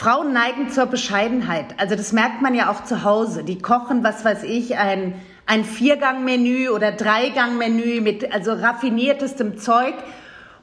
[0.00, 1.74] Frauen neigen zur Bescheidenheit.
[1.76, 3.44] Also das merkt man ja auch zu Hause.
[3.44, 5.12] Die kochen, was weiß ich, ein,
[5.44, 9.92] ein Viergang-Menü oder Dreigang-Menü mit also raffiniertestem Zeug.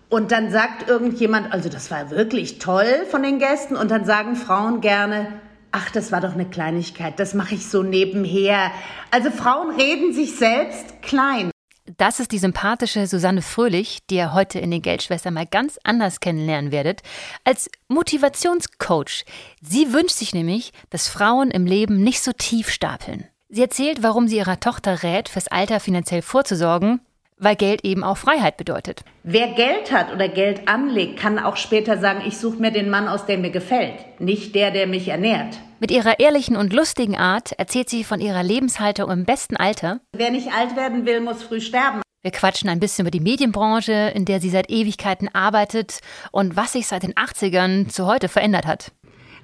[0.10, 3.76] Und dann sagt irgendjemand, also das war wirklich toll von den Gästen.
[3.76, 5.28] Und dann sagen Frauen gerne,
[5.72, 8.72] ach, das war doch eine Kleinigkeit, das mache ich so nebenher.
[9.12, 11.52] Also Frauen reden sich selbst klein.
[11.96, 16.20] Das ist die sympathische Susanne Fröhlich, die ihr heute in den Geldschwestern mal ganz anders
[16.20, 17.02] kennenlernen werdet,
[17.46, 19.24] als Motivationscoach.
[19.62, 23.26] Sie wünscht sich nämlich, dass Frauen im Leben nicht so tief stapeln.
[23.48, 27.00] Sie erzählt, warum sie ihrer Tochter rät, fürs Alter finanziell vorzusorgen,
[27.38, 29.04] weil Geld eben auch Freiheit bedeutet.
[29.24, 33.08] Wer Geld hat oder Geld anlegt, kann auch später sagen, ich suche mir den Mann
[33.08, 35.58] aus, der mir gefällt, nicht der, der mich ernährt.
[35.80, 40.00] Mit ihrer ehrlichen und lustigen Art erzählt sie von ihrer Lebenshaltung im besten Alter.
[40.16, 42.02] Wer nicht alt werden will, muss früh sterben.
[42.24, 46.00] Wir quatschen ein bisschen über die Medienbranche, in der sie seit Ewigkeiten arbeitet
[46.32, 48.92] und was sich seit den 80ern zu heute verändert hat.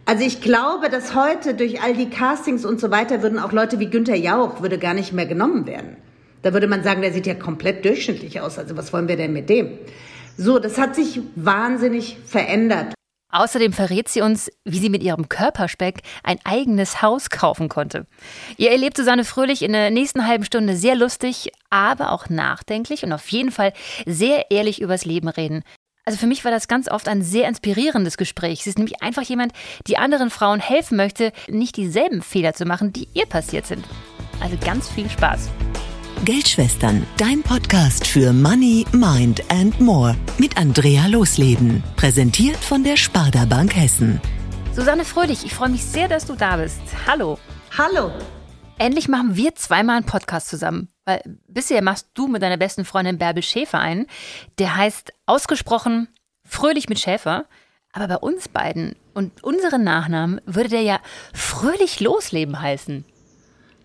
[0.06, 3.80] Also ich glaube, dass heute durch all die Castings und so weiter würden auch Leute
[3.80, 5.98] wie Günther Jauch würde gar nicht mehr genommen werden.
[6.42, 8.58] Da würde man sagen, der sieht ja komplett durchschnittlich aus.
[8.58, 9.78] Also was wollen wir denn mit dem?
[10.36, 12.95] So, das hat sich wahnsinnig verändert.
[13.34, 18.06] Außerdem verrät sie uns, wie sie mit ihrem Körperspeck ein eigenes Haus kaufen konnte.
[18.58, 23.11] Ihr erlebt Susanne Fröhlich in der nächsten halben Stunde sehr lustig, aber auch nachdenklich und
[23.11, 23.73] auf jeden Fall
[24.06, 25.64] sehr ehrlich übers Leben reden.
[26.06, 28.64] Also für mich war das ganz oft ein sehr inspirierendes Gespräch.
[28.64, 29.54] Sie ist nämlich einfach jemand,
[29.88, 33.84] die anderen Frauen helfen möchte, nicht dieselben Fehler zu machen, die ihr passiert sind.
[34.42, 35.50] Also ganz viel Spaß.
[36.26, 41.84] Geldschwestern, dein Podcast für Money, Mind and More mit Andrea Losleben.
[41.98, 44.22] Präsentiert von der Sparda Bank Hessen.
[44.74, 46.80] Susanne Fröhlich, ich freue mich sehr, dass du da bist.
[47.08, 47.38] Hallo.
[47.78, 48.10] Hallo.
[48.78, 50.88] Endlich machen wir zweimal einen Podcast zusammen.
[51.04, 54.08] Weil bisher machst du mit deiner besten Freundin Bärbel Schäfer einen.
[54.60, 56.08] Der heißt ausgesprochen
[56.46, 57.48] Fröhlich mit Schäfer.
[57.92, 61.02] Aber bei uns beiden und unseren Nachnamen würde der ja
[61.34, 63.04] Fröhlich Losleben heißen.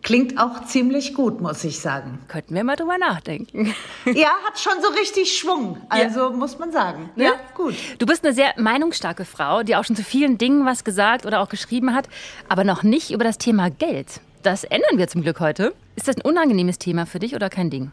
[0.03, 2.21] Klingt auch ziemlich gut, muss ich sagen.
[2.29, 3.75] Könnten wir mal drüber nachdenken.
[4.15, 5.79] Ja, hat schon so richtig Schwung.
[5.91, 6.31] Also ja.
[6.31, 7.11] muss man sagen.
[7.15, 7.25] Ne?
[7.25, 7.75] Ja, gut.
[7.99, 11.41] Du bist eine sehr meinungsstarke Frau, die auch schon zu vielen Dingen was gesagt oder
[11.41, 12.09] auch geschrieben hat,
[12.49, 14.21] aber noch nicht über das Thema Geld.
[14.43, 15.75] Das ändern wir zum Glück heute.
[15.97, 17.93] Ist das ein unangenehmes Thema für dich oder kein Ding?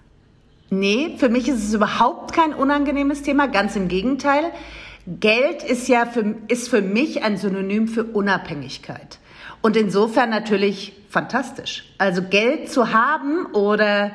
[0.69, 4.51] Nee, für mich ist es überhaupt kein unangenehmes Thema, ganz im Gegenteil.
[5.07, 9.19] Geld ist ja für, ist für mich ein Synonym für Unabhängigkeit.
[9.65, 11.85] Und insofern natürlich fantastisch.
[11.97, 14.11] Also Geld zu haben oder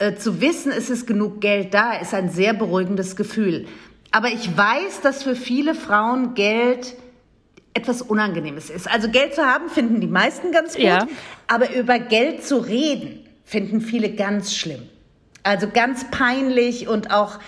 [0.00, 3.68] äh, zu wissen, es ist genug Geld da, ist ein sehr beruhigendes Gefühl.
[4.10, 6.96] Aber ich weiß, dass für viele Frauen Geld
[7.74, 8.90] etwas Unangenehmes ist.
[8.90, 10.82] Also Geld zu haben, finden die meisten ganz gut.
[10.82, 11.06] Ja.
[11.46, 14.82] Aber über Geld zu reden, finden viele ganz schlimm.
[15.44, 17.38] Also ganz peinlich und auch,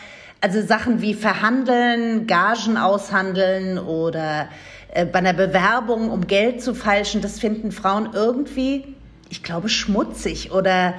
[0.40, 4.48] also Sachen wie verhandeln, Gagen aushandeln oder
[4.94, 8.94] äh, bei einer Bewerbung, um Geld zu falschen, das finden Frauen irgendwie,
[9.28, 10.94] ich glaube, schmutzig oder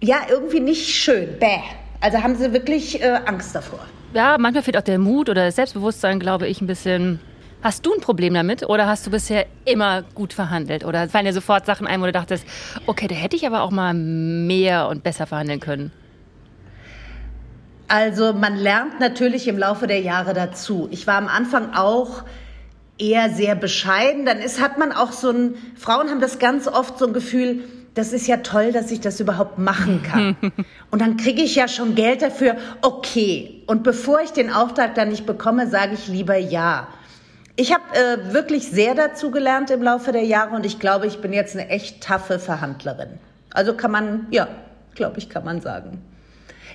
[0.00, 1.38] ja, irgendwie nicht schön.
[1.38, 1.58] Bäh.
[2.00, 3.80] Also haben sie wirklich äh, Angst davor.
[4.14, 7.20] Ja, manchmal fehlt auch der Mut oder das Selbstbewusstsein, glaube ich, ein bisschen.
[7.62, 10.84] Hast du ein Problem damit oder hast du bisher immer gut verhandelt?
[10.84, 12.46] Oder fallen dir sofort Sachen ein, wo du dachtest,
[12.86, 15.90] okay, da hätte ich aber auch mal mehr und besser verhandeln können?
[17.88, 20.86] Also man lernt natürlich im Laufe der Jahre dazu.
[20.92, 22.22] Ich war am Anfang auch
[22.98, 26.98] eher sehr bescheiden, dann ist, hat man auch so ein, Frauen haben das ganz oft
[26.98, 27.64] so ein Gefühl,
[27.94, 30.36] das ist ja toll, dass ich das überhaupt machen kann.
[30.90, 33.62] Und dann kriege ich ja schon Geld dafür, okay.
[33.66, 36.88] Und bevor ich den Auftrag dann nicht bekomme, sage ich lieber ja.
[37.56, 41.22] Ich habe äh, wirklich sehr dazu gelernt im Laufe der Jahre und ich glaube, ich
[41.22, 43.18] bin jetzt eine echt taffe Verhandlerin.
[43.50, 44.46] Also kann man, ja,
[44.94, 46.02] glaube ich, kann man sagen.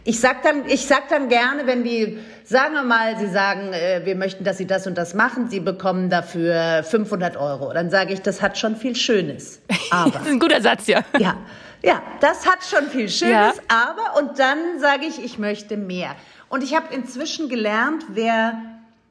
[0.04, 4.02] Ich sag dann, ich sag dann gerne, wenn die, sagen wir mal, sie sagen, äh,
[4.04, 7.72] wir möchten, dass sie das und das machen, sie bekommen dafür 500 Euro.
[7.74, 9.62] Dann sage ich, das hat schon viel Schönes.
[9.92, 10.12] Aber.
[10.12, 11.02] das ist ein guter Satz, ja.
[11.20, 11.38] Ja.
[11.84, 13.54] Ja, das hat schon viel Schönes, ja.
[13.68, 16.16] aber, und dann sage ich, ich möchte mehr.
[16.48, 18.62] Und ich habe inzwischen gelernt, wer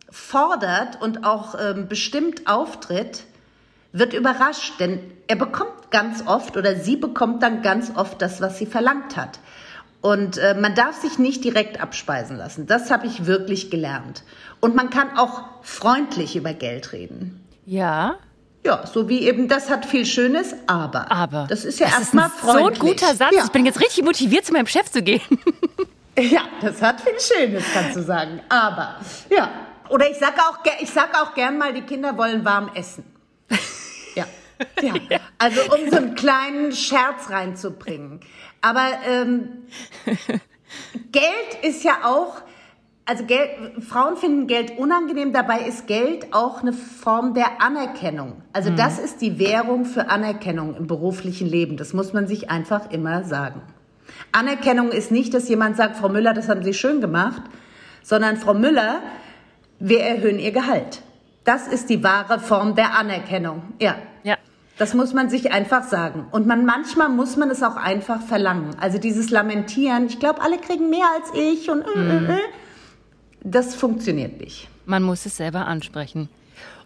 [0.09, 3.25] fordert und auch ähm, bestimmt auftritt,
[3.93, 8.59] wird überrascht, denn er bekommt ganz oft oder sie bekommt dann ganz oft das, was
[8.59, 9.41] sie verlangt hat.
[10.01, 12.67] Und äh, man darf sich nicht direkt abspeisen lassen.
[12.67, 14.23] Das habe ich wirklich gelernt.
[14.61, 17.45] Und man kann auch freundlich über Geld reden.
[17.67, 18.17] Ja.
[18.65, 21.11] Ja, so wie eben, das hat viel Schönes, aber.
[21.11, 21.47] Aber.
[21.49, 22.79] Das ist ja erstmal freundlich.
[22.79, 23.35] So ein guter Satz.
[23.35, 23.45] Ja.
[23.45, 25.23] Ich bin jetzt richtig motiviert, zu meinem Chef zu gehen.
[26.19, 28.41] ja, das hat viel Schönes, kannst du sagen.
[28.49, 28.97] Aber,
[29.31, 29.51] ja.
[29.89, 33.05] Oder ich sage auch, ich sag auch gern mal, die Kinder wollen warm essen.
[34.15, 34.25] Ja.
[34.83, 35.21] Ja.
[35.39, 38.21] Also um so einen kleinen Scherz reinzubringen.
[38.61, 39.49] Aber ähm,
[41.13, 42.43] Geld ist ja auch,
[43.07, 43.51] Also Geld,
[43.83, 48.43] Frauen finden Geld unangenehm, dabei ist Geld auch eine Form der Anerkennung.
[48.53, 48.77] Also mhm.
[48.77, 51.77] das ist die Währung für Anerkennung im beruflichen Leben.
[51.77, 53.63] Das muss man sich einfach immer sagen.
[54.33, 57.43] Anerkennung ist nicht, dass jemand sagt, Frau Müller, das haben Sie schön gemacht,
[58.03, 59.01] sondern Frau Müller,
[59.81, 61.03] wir erhöhen Ihr Gehalt.
[61.45, 63.63] Das ist die wahre Form der Anerkennung.
[63.81, 63.97] Ja.
[64.81, 66.27] Das muss man sich einfach sagen.
[66.31, 68.71] Und man, manchmal muss man es auch einfach verlangen.
[68.81, 72.31] Also dieses Lamentieren, ich glaube, alle kriegen mehr als ich und äh, äh, mhm.
[72.31, 72.39] äh,
[73.45, 74.69] das funktioniert nicht.
[74.87, 76.31] Man muss es selber ansprechen.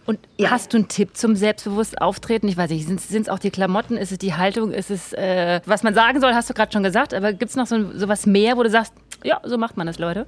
[0.07, 0.51] Und ja.
[0.51, 2.49] hast du einen Tipp zum selbstbewusst Auftreten?
[2.49, 5.61] Ich weiß nicht, sind es auch die Klamotten, ist es die Haltung, ist es, äh,
[5.65, 8.09] was man sagen soll, hast du gerade schon gesagt, aber gibt es noch so, so
[8.09, 8.93] was mehr, wo du sagst,
[9.23, 10.27] ja, so macht man das, Leute?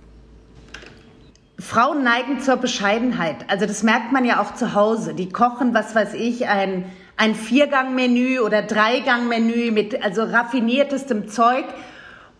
[1.59, 3.39] Frauen neigen zur Bescheidenheit.
[3.49, 5.15] Also das merkt man ja auch zu Hause.
[5.15, 6.85] Die kochen, was weiß ich, ein,
[7.17, 11.65] ein Viergang-Menü oder Dreigang-Menü mit also raffiniertestem Zeug.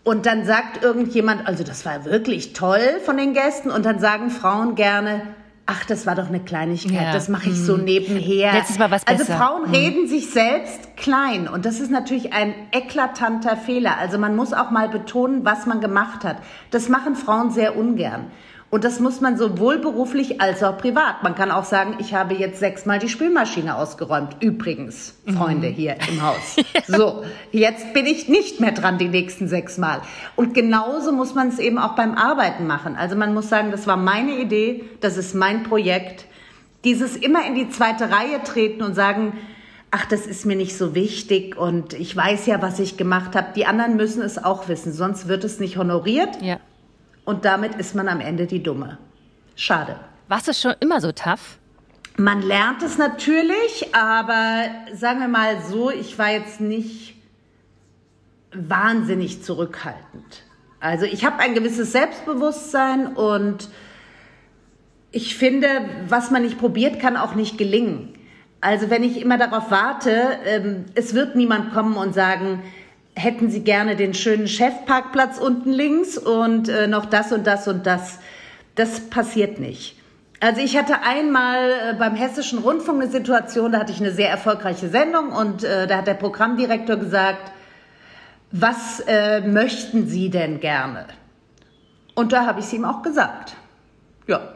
[0.03, 3.71] Und dann sagt irgendjemand, also das war wirklich toll von den Gästen.
[3.71, 5.21] Und dann sagen Frauen gerne,
[5.67, 7.11] ach, das war doch eine Kleinigkeit, ja.
[7.11, 7.83] das mache ich so hm.
[7.83, 8.53] nebenher.
[8.53, 9.33] Letztes Mal was also besser.
[9.33, 9.73] Also Frauen hm.
[9.73, 13.97] reden sich selbst klein und das ist natürlich ein eklatanter Fehler.
[13.97, 16.37] Also man muss auch mal betonen, was man gemacht hat.
[16.71, 18.31] Das machen Frauen sehr ungern.
[18.69, 21.23] Und das muss man sowohl beruflich als auch privat.
[21.23, 24.37] Man kann auch sagen, ich habe jetzt sechsmal die Spülmaschine ausgeräumt.
[24.41, 25.73] Übrigens, Freunde mhm.
[25.73, 26.57] hier im Haus.
[26.85, 30.01] So, jetzt bin ich nicht mehr dran die nächsten sechsmal.
[30.35, 32.95] Und genauso muss man es eben auch beim Arbeiten machen.
[32.97, 36.25] Also man muss sagen, das war meine Idee, das ist mein Projekt.
[36.83, 39.33] Dieses immer in die zweite Reihe treten und sagen,
[39.91, 43.47] ach, das ist mir nicht so wichtig und ich weiß ja, was ich gemacht habe.
[43.55, 46.41] Die anderen müssen es auch wissen, sonst wird es nicht honoriert.
[46.41, 46.59] Ja.
[47.27, 48.99] Und damit ist man am Ende die Dumme.
[49.57, 49.99] Schade.
[50.29, 51.57] Warst du schon immer so tough?
[52.15, 54.63] Man lernt es natürlich, aber
[54.93, 57.15] sagen wir mal so, ich war jetzt nicht
[58.53, 60.43] wahnsinnig zurückhaltend.
[60.79, 63.67] Also ich habe ein gewisses Selbstbewusstsein und
[65.11, 65.67] ich finde,
[66.07, 68.13] was man nicht probiert, kann auch nicht gelingen.
[68.61, 72.63] Also wenn ich immer darauf warte, ähm, es wird niemand kommen und sagen,
[73.17, 77.85] hätten Sie gerne den schönen Chefparkplatz unten links und äh, noch das und das und
[77.85, 78.19] das.
[78.75, 79.95] Das passiert nicht.
[80.39, 84.29] Also ich hatte einmal äh, beim Hessischen Rundfunk eine Situation, da hatte ich eine sehr
[84.29, 87.51] erfolgreiche Sendung und äh, da hat der Programmdirektor gesagt,
[88.51, 91.05] was äh, möchten Sie denn gerne?
[92.13, 93.55] Und da habe ich es ihm auch gesagt.
[94.27, 94.53] Ja,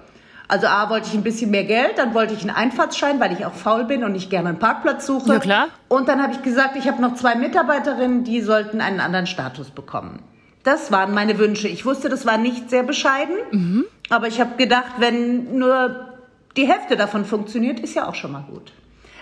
[0.52, 3.46] also A wollte ich ein bisschen mehr Geld, dann wollte ich einen Einfahrtsschein, weil ich
[3.46, 5.32] auch faul bin und nicht gerne einen Parkplatz suche.
[5.32, 5.68] Ja, klar.
[5.88, 9.70] Und dann habe ich gesagt, ich habe noch zwei Mitarbeiterinnen, die sollten einen anderen Status
[9.70, 10.20] bekommen.
[10.64, 11.70] Das waren meine Wünsche.
[11.70, 13.86] Ich wusste, das war nicht sehr bescheiden, mhm.
[14.10, 16.10] aber ich habe gedacht, wenn nur
[16.58, 18.74] die Hälfte davon funktioniert, ist ja auch schon mal gut.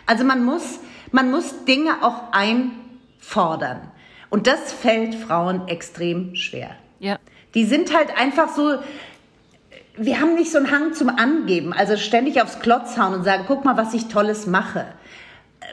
[0.07, 0.79] Also man muss,
[1.11, 3.81] man muss Dinge auch einfordern.
[4.31, 6.71] Und das fällt Frauen extrem schwer.
[6.99, 7.19] Ja.
[7.53, 8.79] Die sind halt einfach so,
[9.99, 13.43] wir haben nicht so einen Hang zum Angeben, also ständig aufs Klotz hauen und sagen,
[13.47, 14.85] guck mal, was ich Tolles mache.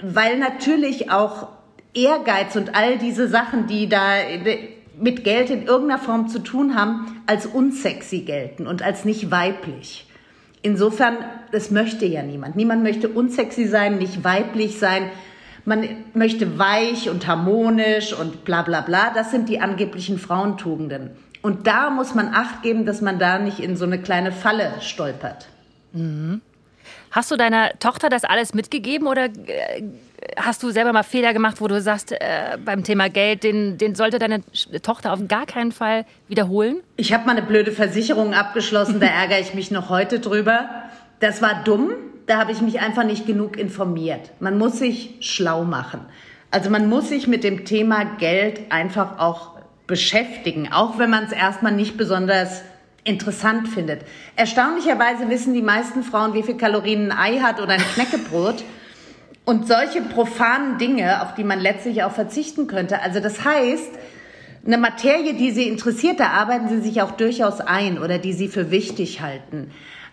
[0.03, 1.49] Weil natürlich auch
[1.95, 4.01] Ehrgeiz und all diese Sachen, die da
[4.99, 10.07] mit Geld in irgendeiner Form zu tun haben, als unsexy gelten und als nicht weiblich.
[10.63, 11.17] Insofern,
[11.53, 12.57] das möchte ja niemand.
[12.57, 15.11] Niemand möchte unsexy sein, nicht weiblich sein.
[15.65, 19.13] Man möchte weich und harmonisch und bla bla bla.
[19.15, 21.11] Das sind die angeblichen Frauentugenden.
[21.47, 24.73] Und da muss man Acht geben, dass man da nicht in so eine kleine Falle
[24.81, 25.47] stolpert.
[25.93, 26.41] Mhm.
[27.13, 29.85] Hast du deiner Tochter das alles mitgegeben oder äh,
[30.37, 32.19] hast du selber mal Fehler gemacht, wo du sagst, äh,
[32.65, 34.43] beim Thema Geld, den, den sollte deine
[34.83, 36.81] Tochter auf gar keinen Fall wiederholen?
[36.97, 40.69] Ich habe mal eine blöde Versicherung abgeschlossen, da ärgere ich mich noch heute drüber.
[41.21, 41.93] Das war dumm,
[42.27, 44.33] da habe ich mich einfach nicht genug informiert.
[44.41, 46.01] Man muss sich schlau machen.
[46.51, 49.56] Also man muss sich mit dem Thema Geld einfach auch
[49.87, 52.63] beschäftigen, auch wenn man es erstmal nicht besonders
[53.05, 54.03] interessant findet.
[54.35, 58.65] Erstaunlicherweise wissen die meisten Frauen, wie viel Kalorien ein Ei hat oder ein Knäckebrot.
[59.45, 63.01] Und solche profanen Dinge, auf die man letztlich auch verzichten könnte.
[63.01, 63.93] Also das heißt,
[64.67, 68.49] eine Materie, die Sie interessiert, da arbeiten Sie sich auch durchaus ein oder die Sie
[68.49, 69.71] für wichtig halten.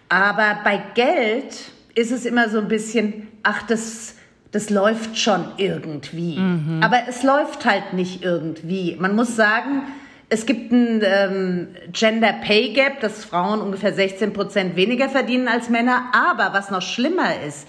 [0.08, 1.56] Aber bei Geld
[1.96, 4.13] ist es immer so ein bisschen, ach, das
[4.54, 6.38] das läuft schon irgendwie.
[6.38, 6.82] Mhm.
[6.82, 8.96] Aber es läuft halt nicht irgendwie.
[9.00, 9.82] Man muss sagen,
[10.30, 15.70] es gibt ein ähm, Gender Pay Gap, dass Frauen ungefähr 16 Prozent weniger verdienen als
[15.70, 16.12] Männer.
[16.14, 17.68] Aber was noch schlimmer ist,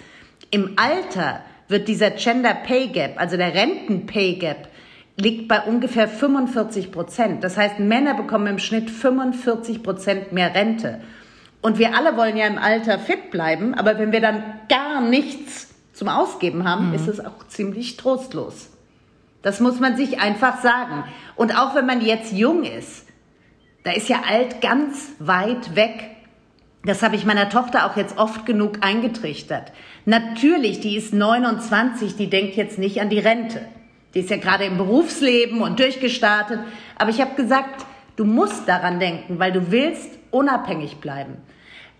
[0.50, 4.68] im Alter wird dieser Gender Pay Gap, also der Renten Pay Gap,
[5.16, 7.44] liegt bei ungefähr 45 Prozent.
[7.44, 11.00] Das heißt, Männer bekommen im Schnitt 45 Prozent mehr Rente.
[11.62, 15.73] Und wir alle wollen ja im Alter fit bleiben, aber wenn wir dann gar nichts
[15.94, 16.94] zum Ausgeben haben, mhm.
[16.94, 18.70] ist es auch ziemlich trostlos.
[19.42, 21.04] Das muss man sich einfach sagen.
[21.36, 23.06] Und auch wenn man jetzt jung ist,
[23.84, 26.10] da ist ja alt ganz weit weg.
[26.84, 29.72] das habe ich meiner Tochter auch jetzt oft genug eingetrichtert.
[30.06, 33.60] Natürlich, die ist 29, die denkt jetzt nicht an die Rente.
[34.14, 36.60] Die ist ja gerade im Berufsleben und durchgestartet.
[36.96, 37.86] Aber ich habe gesagt,
[38.16, 41.36] du musst daran denken, weil du willst unabhängig bleiben.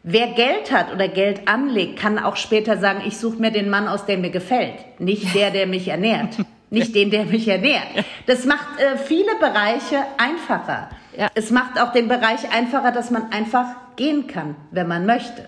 [0.07, 3.89] Wer Geld hat oder Geld anlegt, kann auch später sagen, ich suche mir den Mann
[3.89, 5.01] aus, der mir gefällt.
[5.01, 6.37] Nicht der, der mich ernährt.
[6.69, 7.87] Nicht den, der mich ernährt.
[8.27, 10.91] Das macht äh, viele Bereiche einfacher.
[11.17, 11.31] Ja.
[11.35, 15.47] Es macht auch den Bereich einfacher, dass man einfach gehen kann, wenn man möchte.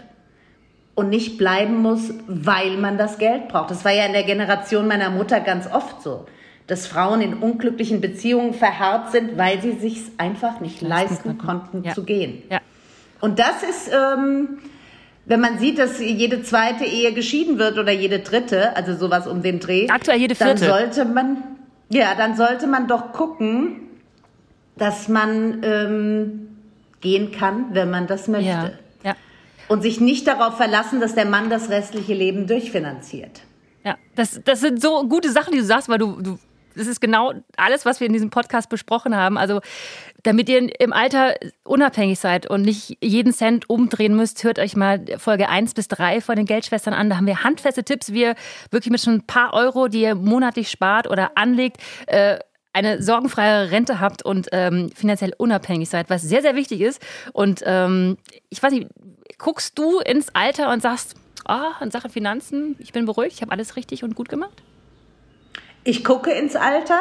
[0.94, 3.70] Und nicht bleiben muss, weil man das Geld braucht.
[3.70, 6.24] Das war ja in der Generation meiner Mutter ganz oft so
[6.66, 11.84] dass Frauen in unglücklichen Beziehungen verharrt sind, weil sie sich einfach nicht leisten, leisten konnten,
[11.84, 11.94] ja.
[11.94, 12.42] zu gehen.
[12.50, 12.60] Ja.
[13.20, 14.58] Und das ist, ähm,
[15.24, 19.42] wenn man sieht, dass jede zweite Ehe geschieden wird oder jede dritte, also sowas um
[19.42, 21.42] den Dreh, aktuell jede vierte, dann sollte man,
[21.88, 23.80] ja, dann sollte man doch gucken,
[24.76, 26.48] dass man ähm,
[27.00, 28.46] gehen kann, wenn man das möchte.
[28.46, 28.70] Ja.
[29.02, 29.16] ja.
[29.68, 33.42] Und sich nicht darauf verlassen, dass der Mann das restliche Leben durchfinanziert.
[33.84, 36.38] Ja, das, das sind so gute Sachen, die du sagst, weil du, du
[36.76, 39.38] das ist genau alles, was wir in diesem Podcast besprochen haben.
[39.38, 39.60] Also,
[40.26, 45.04] damit ihr im Alter unabhängig seid und nicht jeden Cent umdrehen müsst, hört euch mal
[45.18, 47.08] Folge 1 bis 3 von den Geldschwestern an.
[47.08, 48.34] Da haben wir handfeste Tipps, wie ihr
[48.72, 52.40] wirklich mit schon ein paar Euro, die ihr monatlich spart oder anlegt, äh,
[52.72, 57.00] eine sorgenfreie Rente habt und ähm, finanziell unabhängig seid, was sehr, sehr wichtig ist.
[57.32, 58.18] Und ähm,
[58.50, 58.88] ich weiß nicht,
[59.38, 61.14] guckst du ins Alter und sagst,
[61.48, 64.62] oh, in Sachen Finanzen, ich bin beruhigt, ich habe alles richtig und gut gemacht?
[65.84, 67.00] Ich gucke ins Alter.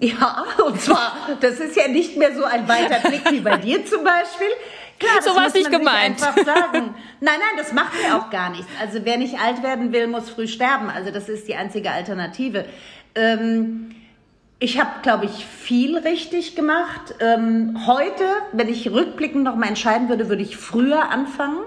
[0.00, 3.84] Ja, und zwar, das ist ja nicht mehr so ein weiter Blick wie bei dir
[3.84, 4.48] zum Beispiel.
[4.98, 6.22] Klar, so war es nicht gemeint.
[6.22, 6.94] Einfach sagen.
[7.20, 8.66] Nein, nein, das macht mir auch gar nichts.
[8.80, 10.90] Also wer nicht alt werden will, muss früh sterben.
[10.90, 12.66] Also das ist die einzige Alternative.
[13.14, 13.94] Ähm,
[14.58, 17.14] ich habe, glaube ich, viel richtig gemacht.
[17.20, 21.60] Ähm, heute, wenn ich rückblickend noch mal entscheiden würde, würde ich früher anfangen.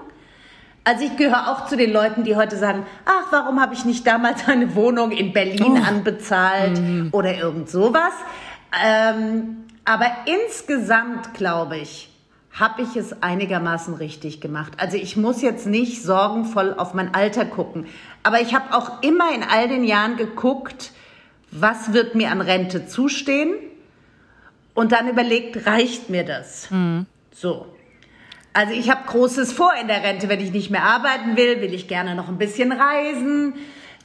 [0.84, 4.06] Also ich gehöre auch zu den Leuten, die heute sagen, ach, warum habe ich nicht
[4.06, 5.88] damals eine Wohnung in Berlin oh.
[5.88, 7.08] anbezahlt mhm.
[7.10, 8.12] oder irgend sowas.
[8.84, 12.10] Ähm, aber insgesamt, glaube ich,
[12.52, 14.74] habe ich es einigermaßen richtig gemacht.
[14.76, 17.86] Also ich muss jetzt nicht sorgenvoll auf mein Alter gucken.
[18.22, 20.92] Aber ich habe auch immer in all den Jahren geguckt,
[21.50, 23.54] was wird mir an Rente zustehen?
[24.74, 26.70] Und dann überlegt, reicht mir das?
[26.70, 27.06] Mhm.
[27.32, 27.73] So.
[28.54, 30.28] Also ich habe Großes vor in der Rente.
[30.28, 33.54] Wenn ich nicht mehr arbeiten will, will ich gerne noch ein bisschen reisen.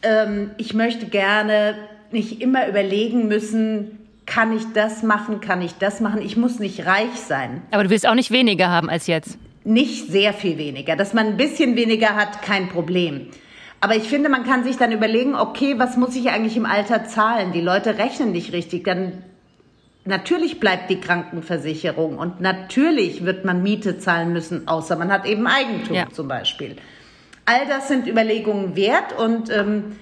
[0.02, 1.76] Ähm, ich möchte gerne
[2.12, 6.22] nicht immer überlegen müssen, kann ich das machen, kann ich das machen.
[6.22, 7.62] Ich muss nicht reich sein.
[7.72, 9.38] Aber du willst auch nicht weniger haben als jetzt.
[9.64, 10.96] Nicht sehr viel weniger.
[10.96, 13.28] Dass man ein bisschen weniger hat, kein Problem.
[13.82, 17.06] Aber ich finde, man kann sich dann überlegen, okay, was muss ich eigentlich im Alter
[17.06, 17.52] zahlen?
[17.54, 18.84] Die Leute rechnen nicht richtig.
[18.84, 19.24] Dann
[20.10, 25.46] Natürlich bleibt die Krankenversicherung und natürlich wird man Miete zahlen müssen, außer man hat eben
[25.46, 26.10] Eigentum ja.
[26.12, 26.78] zum Beispiel.
[27.46, 29.98] All das sind Überlegungen wert und ähm,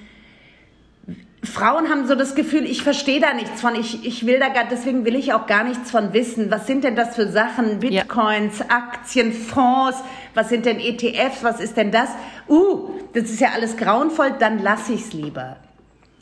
[1.43, 4.63] Frauen haben so das Gefühl, ich verstehe da nichts von, ich, ich will da gar,
[4.71, 6.49] deswegen will ich auch gar nichts von wissen.
[6.51, 7.81] Was sind denn das für Sachen?
[7.81, 8.65] Bitcoins, ja.
[8.69, 10.01] Aktien, Fonds,
[10.33, 12.07] was sind denn ETFs, was ist denn das?
[12.47, 15.57] Uh, das ist ja alles grauenvoll, dann lass ich's lieber.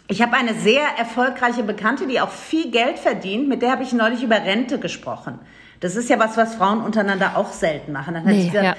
[0.08, 3.48] Ich habe eine sehr erfolgreiche Bekannte, die auch viel Geld verdient.
[3.48, 5.40] Mit der habe ich neulich über Rente gesprochen.
[5.80, 8.14] Das ist ja was, was Frauen untereinander auch selten machen.
[8.14, 8.76] Dann nee, hat sie gesagt, ja.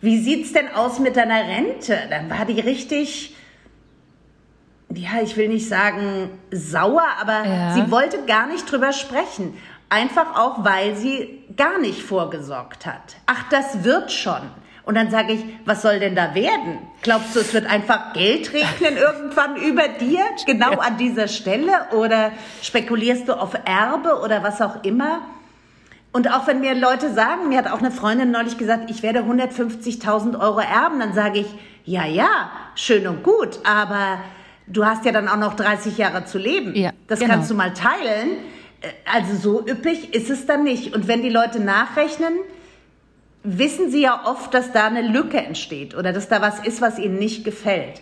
[0.00, 1.98] wie sieht's denn aus mit deiner Rente?
[2.08, 3.34] Dann war die richtig,
[4.94, 7.74] ja, ich will nicht sagen sauer, aber ja.
[7.74, 9.54] sie wollte gar nicht drüber sprechen.
[9.90, 13.16] Einfach auch, weil sie gar nicht vorgesorgt hat.
[13.26, 14.42] Ach, das wird schon.
[14.88, 16.78] Und dann sage ich, was soll denn da werden?
[17.02, 21.88] Glaubst du, es wird einfach Geld regnen irgendwann über dir, genau an dieser Stelle?
[21.92, 25.20] Oder spekulierst du auf Erbe oder was auch immer?
[26.10, 29.24] Und auch wenn mir Leute sagen, mir hat auch eine Freundin neulich gesagt, ich werde
[29.24, 31.48] 150.000 Euro erben, dann sage ich,
[31.84, 34.20] ja, ja, schön und gut, aber
[34.68, 36.74] du hast ja dann auch noch 30 Jahre zu leben.
[36.74, 37.34] Ja, das genau.
[37.34, 38.38] kannst du mal teilen.
[38.80, 40.94] Äh, also so üppig ist es dann nicht.
[40.94, 42.38] Und wenn die Leute nachrechnen,
[43.42, 46.98] wissen sie ja oft, dass da eine Lücke entsteht oder dass da was ist, was
[46.98, 48.00] ihnen nicht gefällt.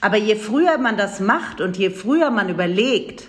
[0.00, 3.28] Aber je früher man das macht und je früher man überlegt,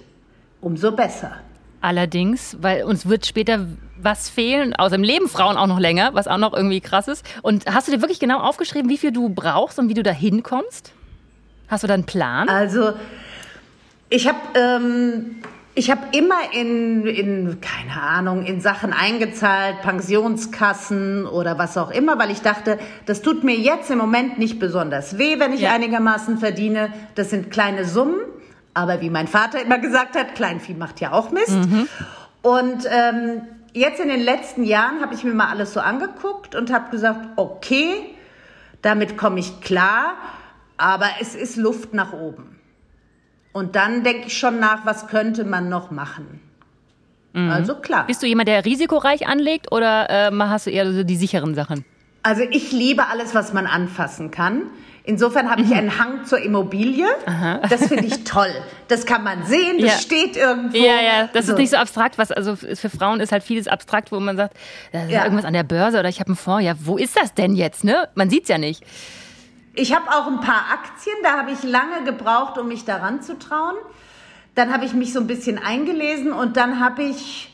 [0.62, 1.38] umso besser.
[1.82, 6.38] Allerdings, weil uns wird später was fehlen, außerdem leben Frauen auch noch länger, was auch
[6.38, 7.26] noch irgendwie krass ist.
[7.44, 10.12] Und hast du dir wirklich genau aufgeschrieben, wie viel du brauchst und wie du da
[10.12, 10.92] hinkommst?
[11.68, 12.50] Hast du da einen Plan?
[12.50, 12.94] Also,
[14.10, 15.38] ich habe ähm,
[15.76, 22.18] ich habe immer in, in, keine Ahnung, in Sachen eingezahlt, Pensionskassen oder was auch immer,
[22.18, 25.74] weil ich dachte, das tut mir jetzt im Moment nicht besonders weh, wenn ich ja.
[25.74, 26.94] einigermaßen verdiene.
[27.16, 28.22] Das sind kleine Summen,
[28.74, 31.52] aber wie mein Vater immer gesagt hat, Kleinvieh macht ja auch Mist.
[31.52, 31.88] Mhm.
[32.42, 33.42] Und ähm,
[33.74, 37.20] jetzt in den letzten Jahren habe ich mir mal alles so angeguckt und habe gesagt,
[37.36, 38.16] okay,
[38.86, 40.14] Damit komme ich klar,
[40.78, 42.55] aber es ist Luft nach oben.
[43.56, 46.42] Und dann denke ich schon nach, was könnte man noch machen.
[47.32, 47.50] Mhm.
[47.50, 48.06] Also klar.
[48.06, 51.86] Bist du jemand, der risikoreich anlegt oder äh, hast du eher so die sicheren Sachen?
[52.22, 54.64] Also ich liebe alles, was man anfassen kann.
[55.06, 55.74] Insofern habe ich mhm.
[55.74, 57.08] einen Hang zur Immobilie.
[57.28, 57.62] Aha.
[57.70, 58.52] Das finde ich toll.
[58.90, 60.00] Das kann man sehen, das ja.
[60.00, 60.76] steht irgendwo.
[60.76, 61.54] Ja, ja, das so.
[61.54, 62.18] ist nicht so abstrakt.
[62.18, 64.58] Was, also für Frauen ist halt vieles abstrakt, wo man sagt,
[64.92, 65.24] da ist ja.
[65.24, 66.66] irgendwas an der Börse oder ich habe einen Fonds.
[66.66, 67.86] Ja, wo ist das denn jetzt?
[67.86, 68.10] Ne?
[68.16, 68.84] Man sieht es ja nicht.
[69.76, 73.38] Ich habe auch ein paar Aktien, da habe ich lange gebraucht, um mich daran zu
[73.38, 73.76] trauen.
[74.56, 77.52] Dann habe ich mich so ein bisschen eingelesen und dann habe ich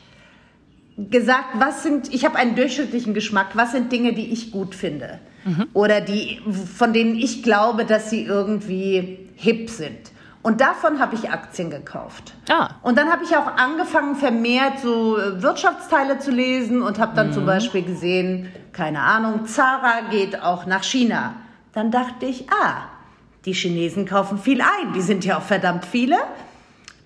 [0.96, 5.18] gesagt, was sind, ich habe einen durchschnittlichen Geschmack, was sind Dinge, die ich gut finde
[5.44, 5.66] mhm.
[5.72, 6.40] oder die,
[6.76, 10.12] von denen ich glaube, dass sie irgendwie hip sind.
[10.42, 12.34] Und davon habe ich Aktien gekauft.
[12.50, 12.70] Ah.
[12.82, 17.32] Und dann habe ich auch angefangen, vermehrt so Wirtschaftsteile zu lesen und habe dann mhm.
[17.32, 21.34] zum Beispiel gesehen, keine Ahnung, Zara geht auch nach China.
[21.72, 22.88] Dann dachte ich, ah,
[23.44, 26.16] die Chinesen kaufen viel ein, die sind ja auch verdammt viele.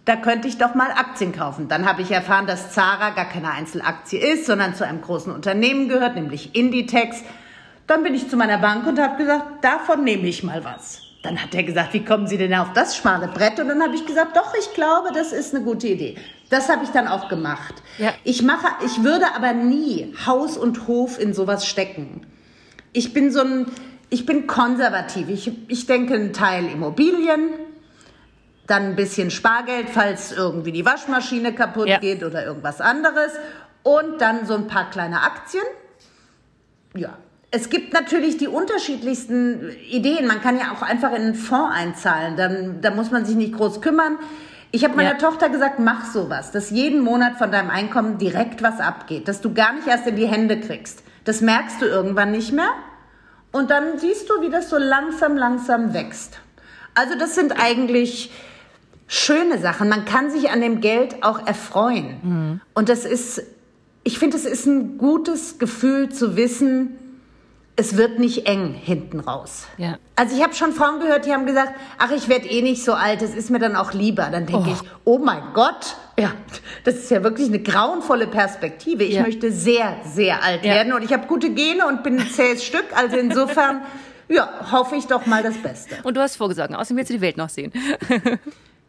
[0.05, 1.69] Da könnte ich doch mal Aktien kaufen.
[1.69, 5.89] Dann habe ich erfahren, dass Zara gar keine Einzelaktie ist, sondern zu einem großen Unternehmen
[5.89, 7.23] gehört, nämlich Inditex.
[7.87, 11.03] Dann bin ich zu meiner Bank und habe gesagt, davon nehme ich mal was.
[11.23, 13.59] Dann hat er gesagt, wie kommen Sie denn auf das schmale Brett?
[13.59, 16.17] Und dann habe ich gesagt, doch, ich glaube, das ist eine gute Idee.
[16.51, 17.75] Das habe ich dann auch gemacht.
[17.99, 18.15] Ja.
[18.23, 22.25] Ich mache, ich würde aber nie Haus und Hof in sowas stecken.
[22.93, 23.67] Ich bin so ein,
[24.11, 25.29] ich bin konservativ.
[25.29, 27.51] Ich, ich denke einen Teil Immobilien,
[28.67, 31.99] dann ein bisschen Spargeld, falls irgendwie die Waschmaschine kaputt ja.
[31.99, 33.33] geht oder irgendwas anderes
[33.83, 35.65] und dann so ein paar kleine Aktien.
[36.95, 37.19] Ja.
[37.53, 40.27] Es gibt natürlich die unterschiedlichsten Ideen.
[40.27, 42.37] Man kann ja auch einfach in einen Fonds einzahlen.
[42.37, 44.19] Dann, da muss man sich nicht groß kümmern.
[44.73, 45.19] Ich habe meiner ja.
[45.19, 49.55] Tochter gesagt, mach sowas, dass jeden Monat von deinem Einkommen direkt was abgeht, dass du
[49.55, 51.03] gar nicht erst in die Hände kriegst.
[51.25, 52.71] Das merkst du irgendwann nicht mehr.
[53.57, 56.39] Und dann siehst du, wie das so langsam, langsam wächst.
[56.95, 58.31] Also das sind eigentlich
[59.09, 59.89] schöne Sachen.
[59.89, 62.21] Man kann sich an dem Geld auch erfreuen.
[62.23, 62.61] Mhm.
[62.75, 63.43] Und das ist,
[64.05, 66.99] ich finde, es ist ein gutes Gefühl zu wissen,
[67.77, 69.67] es wird nicht eng hinten raus.
[69.77, 69.99] Ja.
[70.17, 72.95] Also ich habe schon Frauen gehört, die haben gesagt, ach, ich werde eh nicht so
[72.95, 74.29] alt, das ist mir dann auch lieber.
[74.33, 74.73] Dann denke oh.
[74.73, 76.33] ich, oh mein Gott, ja,
[76.85, 79.05] das ist ja wirklich eine grauenvolle Perspektive.
[79.05, 79.23] Ich ja.
[79.23, 80.73] möchte sehr, sehr alt ja.
[80.73, 82.87] werden und ich habe gute Gene und bin ein zähes Stück.
[82.95, 83.83] Also insofern,
[84.29, 85.97] ja, hoffe ich doch mal das Beste.
[86.03, 87.73] Und du hast vorgesorgt, außerdem willst du die Welt noch sehen.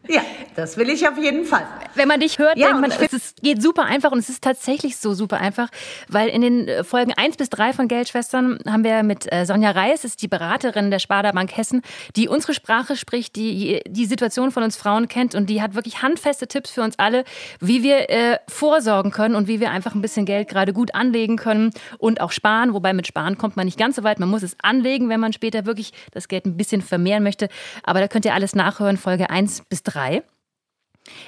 [0.08, 0.22] Ja,
[0.56, 1.66] das will ich auf jeden Fall.
[1.94, 4.96] Wenn man dich hört, ja, denkt man, es geht super einfach und es ist tatsächlich
[4.96, 5.68] so super einfach,
[6.08, 9.70] weil in den äh, Folgen 1 bis 3 von Geldschwestern haben wir mit äh, Sonja
[9.70, 11.82] Reis, ist die Beraterin der Sparda Bank Hessen,
[12.16, 16.00] die unsere Sprache spricht, die die Situation von uns Frauen kennt und die hat wirklich
[16.00, 17.24] handfeste Tipps für uns alle,
[17.60, 21.36] wie wir äh, vorsorgen können und wie wir einfach ein bisschen Geld gerade gut anlegen
[21.36, 22.72] können und auch sparen.
[22.72, 24.20] Wobei mit Sparen kommt man nicht ganz so weit.
[24.20, 27.50] Man muss es anlegen, wenn man später wirklich das Geld ein bisschen vermehren möchte.
[27.82, 30.22] Aber da könnt ihr alles nachhören, Folge 1 bis 3 drei.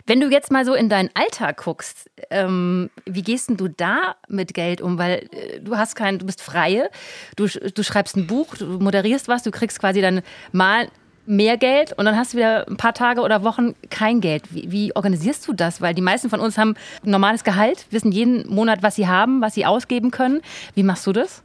[0.07, 4.17] Wenn du jetzt mal so in deinen Alltag guckst, ähm, wie gehst denn du da
[4.29, 4.99] mit Geld um?
[4.99, 6.91] Weil äh, du hast kein, du bist freie,
[7.37, 10.21] du, du schreibst ein Buch, du moderierst was, du kriegst quasi dann
[10.53, 10.89] mal
[11.25, 14.43] mehr Geld und dann hast du wieder ein paar Tage oder Wochen kein Geld.
[14.51, 15.81] Wie, wie, organisierst du das?
[15.81, 19.41] Weil die meisten von uns haben ein normales Gehalt, wissen jeden Monat, was sie haben,
[19.41, 20.43] was sie ausgeben können.
[20.75, 21.43] Wie machst du das?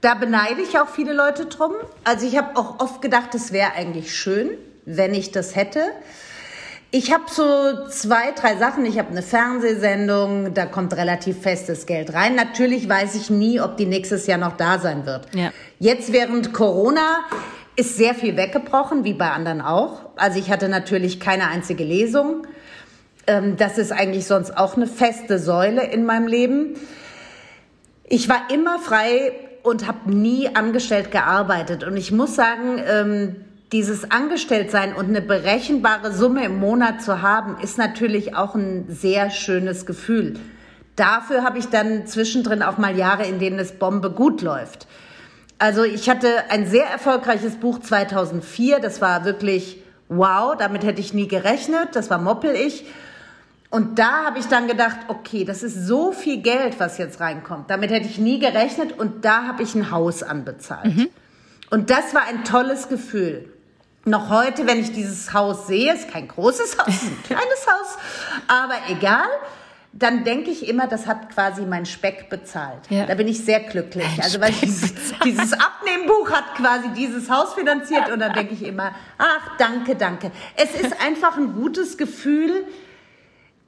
[0.00, 1.72] Da beneide ich auch viele Leute drum.
[2.04, 4.50] Also ich habe auch oft gedacht, es wäre eigentlich schön,
[4.84, 5.80] wenn ich das hätte.
[6.94, 8.84] Ich habe so zwei, drei Sachen.
[8.84, 12.34] Ich habe eine Fernsehsendung, da kommt relativ festes Geld rein.
[12.34, 15.26] Natürlich weiß ich nie, ob die nächstes Jahr noch da sein wird.
[15.34, 15.52] Ja.
[15.78, 17.20] Jetzt während Corona
[17.76, 20.10] ist sehr viel weggebrochen, wie bei anderen auch.
[20.16, 22.46] Also ich hatte natürlich keine einzige Lesung.
[23.26, 26.74] Ähm, das ist eigentlich sonst auch eine feste Säule in meinem Leben.
[28.04, 31.84] Ich war immer frei und habe nie angestellt gearbeitet.
[31.84, 33.36] Und ich muss sagen, ähm,
[33.72, 39.30] dieses Angestelltsein und eine berechenbare Summe im Monat zu haben, ist natürlich auch ein sehr
[39.30, 40.38] schönes Gefühl.
[40.94, 44.86] Dafür habe ich dann zwischendrin auch mal Jahre, in denen es Bombe gut läuft.
[45.58, 51.14] Also ich hatte ein sehr erfolgreiches Buch 2004, das war wirklich wow, damit hätte ich
[51.14, 52.84] nie gerechnet, das war Moppel ich.
[53.70, 57.70] Und da habe ich dann gedacht, okay, das ist so viel Geld, was jetzt reinkommt.
[57.70, 60.94] Damit hätte ich nie gerechnet und da habe ich ein Haus anbezahlt.
[60.94, 61.08] Mhm.
[61.70, 63.51] Und das war ein tolles Gefühl
[64.04, 67.98] noch heute, wenn ich dieses Haus sehe, ist kein großes Haus, ein kleines Haus,
[68.48, 69.28] aber egal,
[69.92, 72.80] dann denke ich immer, das hat quasi mein Speck bezahlt.
[72.88, 73.04] Ja.
[73.04, 74.06] Da bin ich sehr glücklich.
[74.16, 78.62] Ein also weil dieses, dieses Abnehmbuch hat quasi dieses Haus finanziert und dann denke ich
[78.62, 80.32] immer, ach danke, danke.
[80.56, 82.64] Es ist einfach ein gutes Gefühl,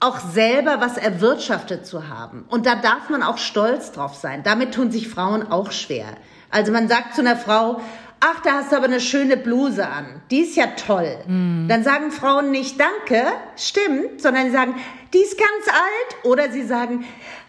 [0.00, 2.44] auch selber was erwirtschaftet zu haben.
[2.48, 4.42] Und da darf man auch stolz drauf sein.
[4.42, 6.06] Damit tun sich Frauen auch schwer.
[6.50, 7.80] Also man sagt zu einer Frau,
[8.24, 10.22] ach, da hast du aber eine schöne Bluse an.
[10.30, 11.18] Die ist ja toll.
[11.26, 11.68] Mm.
[11.68, 13.22] Dann sagen Frauen nicht Danke,
[13.56, 14.74] stimmt, sondern sie sagen,
[15.12, 16.24] die ist ganz alt.
[16.24, 17.04] Oder sie sagen,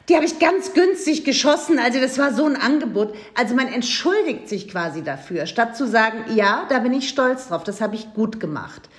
[0.10, 1.80] die habe ich ganz günstig geschossen.
[1.80, 3.16] Also das war so ein Angebot.
[3.36, 7.64] Also man entschuldigt sich quasi dafür, statt zu sagen, ja, da bin ich stolz drauf,
[7.64, 8.90] das habe ich gut gemacht.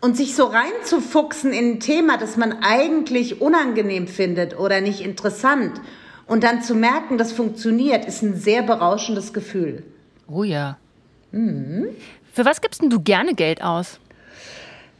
[0.00, 5.80] Und sich so reinzufuchsen in ein Thema, das man eigentlich unangenehm findet oder nicht interessant
[6.26, 9.84] und dann zu merken, das funktioniert, ist ein sehr berauschendes Gefühl.
[10.28, 10.76] Oh ja.
[11.36, 11.88] Mhm.
[12.32, 14.00] Für was gibst denn du gerne Geld aus?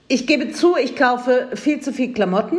[0.09, 2.59] Ich gebe zu, ich kaufe viel zu viel Klamotten.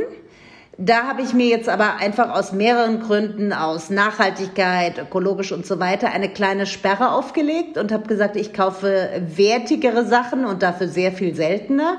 [0.80, 5.80] Da habe ich mir jetzt aber einfach aus mehreren Gründen, aus Nachhaltigkeit, ökologisch und so
[5.80, 11.12] weiter, eine kleine Sperre aufgelegt und habe gesagt, ich kaufe wertigere Sachen und dafür sehr
[11.12, 11.98] viel seltener.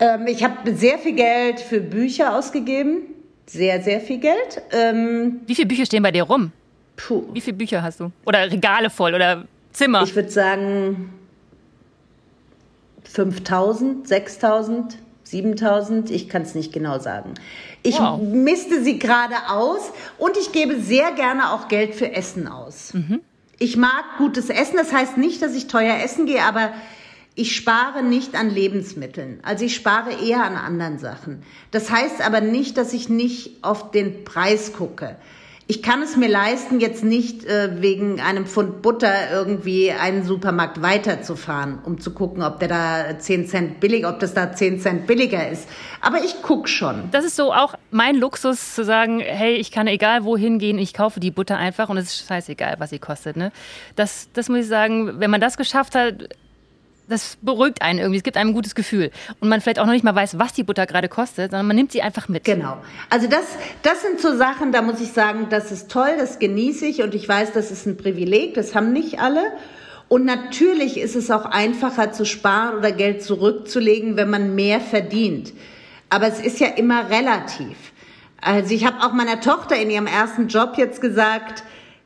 [0.00, 3.02] Ähm, ich habe sehr viel Geld für Bücher ausgegeben.
[3.46, 4.62] Sehr, sehr viel Geld.
[4.72, 6.50] Ähm, Wie viele Bücher stehen bei dir rum?
[6.96, 7.24] Puh.
[7.32, 8.10] Wie viele Bücher hast du?
[8.24, 10.02] Oder Regale voll oder Zimmer?
[10.02, 11.12] Ich würde sagen
[13.04, 14.98] 5000, 6000.
[15.30, 17.34] 7000, ich kann es nicht genau sagen.
[17.84, 18.20] Ich wow.
[18.20, 22.94] misste sie gerade aus und ich gebe sehr gerne auch Geld für Essen aus.
[22.94, 23.20] Mhm.
[23.60, 26.72] Ich mag gutes Essen, das heißt nicht, dass ich teuer essen gehe, aber
[27.36, 29.38] ich spare nicht an Lebensmitteln.
[29.42, 31.42] Also ich spare eher an anderen Sachen.
[31.70, 35.16] Das heißt aber nicht, dass ich nicht auf den Preis gucke
[35.70, 40.82] ich kann es mir leisten, jetzt nicht äh, wegen einem Pfund Butter irgendwie einen Supermarkt
[40.82, 45.06] weiterzufahren, um zu gucken, ob der da 10 Cent billig, ob das da 10 Cent
[45.06, 45.68] billiger ist.
[46.00, 47.08] Aber ich guck schon.
[47.12, 50.92] Das ist so auch mein Luxus zu sagen, hey, ich kann egal wohin gehen, ich
[50.92, 53.36] kaufe die Butter einfach und es ist scheißegal, was sie kostet.
[53.36, 53.52] Ne?
[53.94, 56.30] Das, das muss ich sagen, wenn man das geschafft hat,
[57.10, 58.18] das beruhigt einen irgendwie.
[58.18, 59.10] Es gibt einem ein gutes Gefühl.
[59.40, 61.76] Und man vielleicht auch noch nicht mal weiß, was die Butter gerade kostet, sondern man
[61.76, 62.44] nimmt sie einfach mit.
[62.44, 62.78] Genau.
[63.10, 63.44] Also das,
[63.82, 67.14] das sind so Sachen, da muss ich sagen, das ist toll, das genieße ich und
[67.14, 69.42] ich weiß, das ist ein Privileg, das haben nicht alle.
[70.08, 75.52] Und natürlich ist es auch einfacher zu sparen oder Geld zurückzulegen, wenn man mehr verdient.
[76.08, 77.76] Aber es ist ja immer relativ.
[78.40, 81.62] Also ich habe auch meiner Tochter in ihrem ersten Job jetzt gesagt,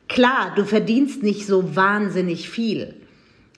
[0.07, 2.93] klar, du verdienst nicht so wahnsinnig viel.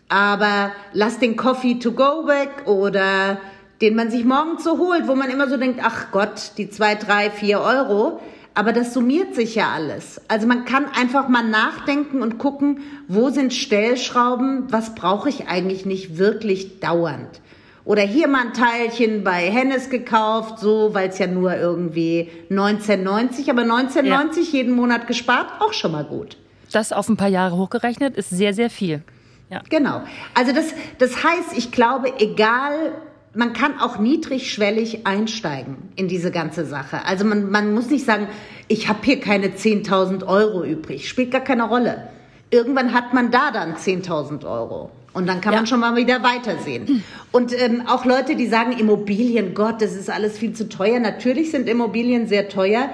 [0.10, 3.39] Aber lass den Coffee to go weg oder
[3.82, 6.96] den man sich morgens so holt, wo man immer so denkt, ach Gott, die zwei,
[6.96, 8.20] drei, vier Euro.
[8.54, 10.20] Aber das summiert sich ja alles.
[10.28, 15.86] Also man kann einfach mal nachdenken und gucken, wo sind Stellschrauben, was brauche ich eigentlich
[15.86, 17.39] nicht wirklich dauernd.
[17.86, 23.50] Oder hier mal ein Teilchen bei Hennes gekauft, so, weil es ja nur irgendwie 1990,
[23.52, 24.58] aber 1990 ja.
[24.58, 26.36] jeden Monat gespart, auch schon mal gut.
[26.72, 29.04] Das auf ein paar Jahre hochgerechnet ist sehr, sehr viel.
[29.50, 29.62] Ja.
[29.70, 30.02] Genau.
[30.34, 32.94] Also das, das heißt, ich glaube, egal,
[33.34, 37.06] man kann auch niedrigschwellig einsteigen in diese ganze Sache.
[37.06, 38.28] Also man, man muss nicht sagen,
[38.68, 41.08] ich habe hier keine 10.000 Euro übrig.
[41.08, 42.10] Spielt gar keine Rolle.
[42.50, 44.90] Irgendwann hat man da dann 10.000 Euro.
[45.14, 45.60] Und dann kann ja.
[45.60, 47.04] man schon mal wieder weitersehen.
[47.32, 51.00] Und ähm, auch Leute, die sagen, Immobilien, Gott, das ist alles viel zu teuer.
[51.00, 52.90] Natürlich sind Immobilien sehr teuer,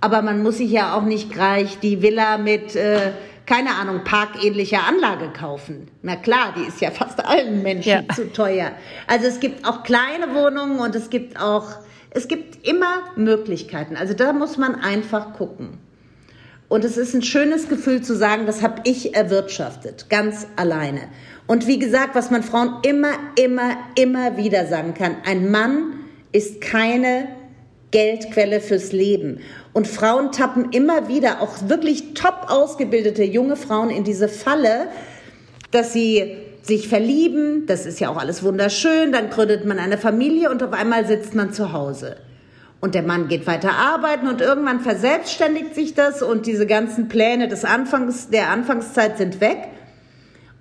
[0.00, 2.74] aber man muss sich ja auch nicht gleich die Villa mit...
[2.74, 3.12] Äh,
[3.46, 5.88] keine Ahnung, parkähnliche Anlage kaufen.
[6.02, 8.14] Na klar, die ist ja fast allen Menschen ja.
[8.14, 8.72] zu teuer.
[9.06, 11.66] Also es gibt auch kleine Wohnungen und es gibt auch,
[12.10, 13.96] es gibt immer Möglichkeiten.
[13.96, 15.78] Also da muss man einfach gucken.
[16.68, 21.02] Und es ist ein schönes Gefühl zu sagen, das habe ich erwirtschaftet, ganz alleine.
[21.46, 25.92] Und wie gesagt, was man Frauen immer, immer, immer wieder sagen kann, ein Mann
[26.32, 27.28] ist keine
[27.92, 29.38] Geldquelle fürs Leben.
[29.72, 34.88] Und Frauen tappen immer wieder, auch wirklich top ausgebildete junge Frauen in diese Falle,
[35.70, 40.50] dass sie sich verlieben, das ist ja auch alles wunderschön, dann gründet man eine Familie
[40.50, 42.16] und auf einmal sitzt man zu Hause.
[42.80, 47.48] Und der Mann geht weiter arbeiten und irgendwann verselbstständigt sich das und diese ganzen Pläne
[47.48, 49.58] des Anfangs, der Anfangszeit sind weg.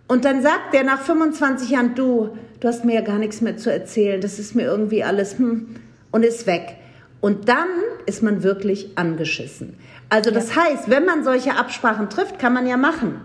[0.07, 3.57] Und dann sagt der nach 25 Jahren, du, du hast mir ja gar nichts mehr
[3.57, 5.75] zu erzählen, das ist mir irgendwie alles, hm,
[6.11, 6.75] und ist weg.
[7.21, 7.67] Und dann
[8.07, 9.77] ist man wirklich angeschissen.
[10.09, 10.63] Also das ja.
[10.63, 13.21] heißt, wenn man solche Absprachen trifft, kann man ja machen.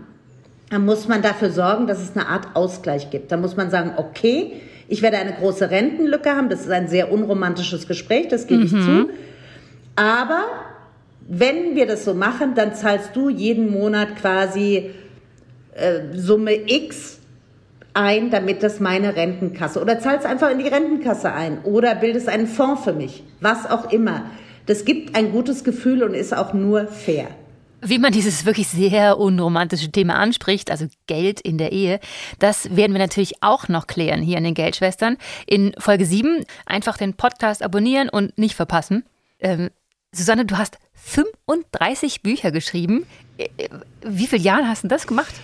[0.69, 3.31] Dann muss man dafür sorgen, dass es eine Art Ausgleich gibt.
[3.31, 4.53] Da muss man sagen, okay,
[4.87, 6.49] ich werde eine große Rentenlücke haben.
[6.49, 8.65] Das ist ein sehr unromantisches Gespräch, das gebe mhm.
[8.65, 9.09] ich zu.
[9.95, 10.45] Aber
[11.27, 14.91] wenn wir das so machen, dann zahlst du jeden Monat quasi
[15.73, 17.16] äh, Summe X
[17.97, 22.47] ein, damit das meine Rentenkasse oder zahlst einfach in die Rentenkasse ein oder bildest einen
[22.47, 24.25] Fonds für mich, was auch immer.
[24.67, 27.27] Das gibt ein gutes Gefühl und ist auch nur fair.
[27.81, 31.99] Wie man dieses wirklich sehr unromantische Thema anspricht, also Geld in der Ehe,
[32.39, 35.17] das werden wir natürlich auch noch klären hier in den Geldschwestern.
[35.45, 39.03] In Folge 7 einfach den Podcast abonnieren und nicht verpassen.
[39.39, 39.69] Ähm,
[40.11, 43.05] Susanne, du hast 35 Bücher geschrieben.
[43.37, 43.69] Äh, äh,
[44.03, 45.35] wie viele Jahre hast du das gemacht?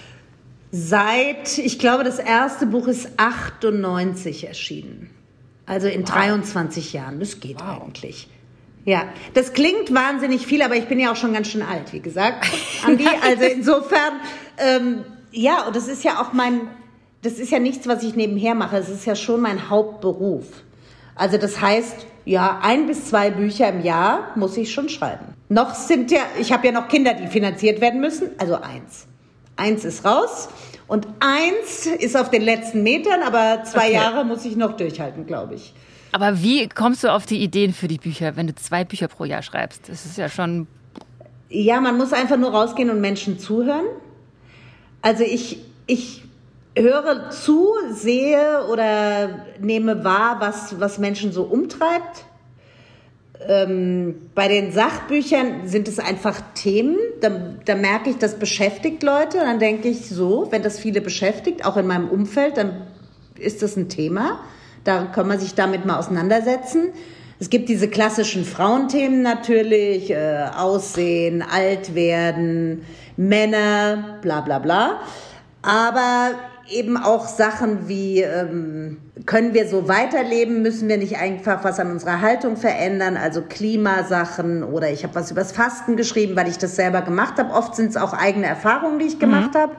[0.76, 5.12] Seit, ich glaube, das erste Buch ist 98 erschienen.
[5.68, 6.16] Also in wow.
[6.16, 7.20] 23 Jahren.
[7.20, 7.80] Das geht wow.
[7.84, 8.28] eigentlich.
[8.84, 9.04] Ja,
[9.36, 12.48] das klingt wahnsinnig viel, aber ich bin ja auch schon ganz schön alt, wie gesagt,
[12.88, 13.06] Andi.
[13.22, 14.14] Also insofern,
[14.58, 16.62] ähm, ja, und das ist ja auch mein,
[17.22, 18.78] das ist ja nichts, was ich nebenher mache.
[18.78, 20.48] Es ist ja schon mein Hauptberuf.
[21.14, 25.36] Also das heißt, ja, ein bis zwei Bücher im Jahr muss ich schon schreiben.
[25.50, 29.06] Noch sind ja, ich habe ja noch Kinder, die finanziert werden müssen, also eins.
[29.56, 30.50] Eins ist raus
[30.88, 33.94] und eins ist auf den letzten Metern, aber zwei okay.
[33.94, 35.74] Jahre muss ich noch durchhalten, glaube ich.
[36.12, 39.26] Aber wie kommst du auf die Ideen für die Bücher, wenn du zwei Bücher pro
[39.26, 39.90] Jahr schreibst?
[39.90, 40.68] Das ist ja schon.
[41.50, 43.86] Ja, man muss einfach nur rausgehen und Menschen zuhören.
[45.02, 46.24] Also ich, ich
[46.76, 52.26] höre zu, sehe oder nehme wahr, was, was Menschen so umtreibt
[53.48, 56.98] ähm, bei den Sachbüchern sind es einfach Themen.
[57.22, 57.30] Da,
[57.66, 59.40] da merke ich, das beschäftigt Leute.
[59.40, 62.88] Und dann denke ich so, wenn das viele beschäftigt, auch in meinem Umfeld, dann
[63.38, 64.40] ist das ein Thema.
[64.84, 66.94] Da kann man sich damit mal auseinandersetzen.
[67.40, 72.84] Es gibt diese klassischen Frauenthemen natürlich, äh, Aussehen, alt werden,
[73.18, 75.02] Männer, bla bla bla.
[75.62, 76.32] Aber
[76.70, 81.92] eben auch Sachen wie, ähm, können wir so weiterleben, müssen wir nicht einfach was an
[81.92, 86.76] unserer Haltung verändern, also Klimasachen oder ich habe was übers Fasten geschrieben, weil ich das
[86.76, 87.54] selber gemacht habe.
[87.54, 89.58] Oft sind es auch eigene Erfahrungen, die ich gemacht mhm.
[89.58, 89.72] habe.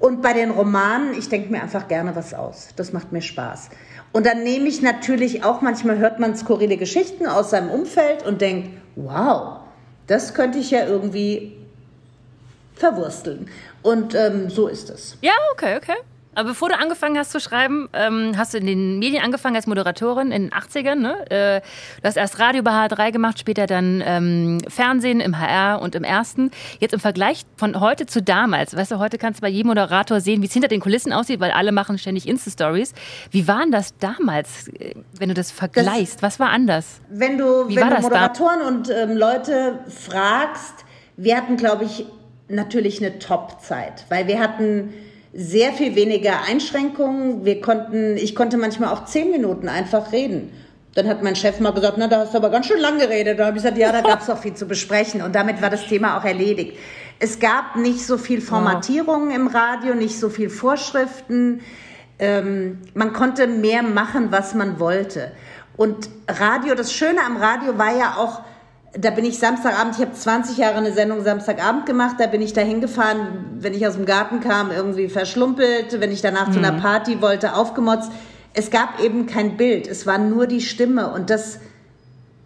[0.00, 2.68] Und bei den Romanen, ich denke mir einfach gerne was aus.
[2.76, 3.70] Das macht mir Spaß.
[4.12, 8.40] Und dann nehme ich natürlich auch, manchmal hört man skurrile Geschichten aus seinem Umfeld und
[8.40, 9.58] denkt, wow,
[10.06, 11.57] das könnte ich ja irgendwie
[12.78, 13.48] verwursteln.
[13.82, 15.16] Und ähm, so ist es.
[15.20, 15.96] Ja, okay, okay.
[16.38, 19.66] Aber bevor du angefangen hast zu schreiben, ähm, hast du in den Medien angefangen als
[19.66, 20.94] Moderatorin in den 80ern.
[20.94, 21.30] Ne?
[21.32, 21.60] Äh,
[22.00, 26.04] du hast erst Radio bei H3 gemacht, später dann ähm, Fernsehen im HR und im
[26.04, 26.52] Ersten.
[26.78, 30.20] Jetzt im Vergleich von heute zu damals, weißt du, heute kannst du bei jedem Moderator
[30.20, 32.94] sehen, wie es hinter den Kulissen aussieht, weil alle machen ständig Insta-Stories.
[33.32, 36.18] Wie waren das damals, äh, wenn du das vergleichst?
[36.18, 37.00] Das, Was war anders?
[37.08, 38.68] Wenn du, wenn du Moderatoren da?
[38.68, 40.84] und ähm, Leute fragst,
[41.16, 42.06] wir hatten, glaube ich,
[42.48, 44.94] natürlich eine Top-Zeit, weil wir hatten
[45.32, 47.44] sehr viel weniger Einschränkungen.
[47.44, 50.50] Wir konnten, ich konnte manchmal auch zehn Minuten einfach reden.
[50.94, 53.38] Dann hat mein Chef mal gesagt, na, da hast du aber ganz schön lang geredet.
[53.38, 55.22] Da habe ich gesagt, ja, da gab es auch viel zu besprechen.
[55.22, 56.76] Und damit war das Thema auch erledigt.
[57.20, 61.60] Es gab nicht so viel Formatierungen im Radio, nicht so viel Vorschriften.
[62.18, 65.32] Ähm, man konnte mehr machen, was man wollte.
[65.76, 68.40] Und Radio, das Schöne am Radio war ja auch,
[68.96, 72.52] da bin ich Samstagabend, ich habe 20 Jahre eine Sendung Samstagabend gemacht, da bin ich
[72.52, 76.52] da hingefahren, wenn ich aus dem Garten kam, irgendwie verschlumpelt, wenn ich danach mhm.
[76.52, 76.80] zu einer mhm.
[76.80, 78.10] Party wollte, aufgemotzt.
[78.54, 81.60] Es gab eben kein Bild, es war nur die Stimme und das,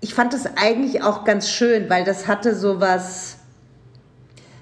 [0.01, 3.37] ich fand das eigentlich auch ganz schön, weil das hatte so was,